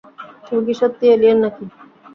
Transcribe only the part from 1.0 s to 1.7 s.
Alien নাকি?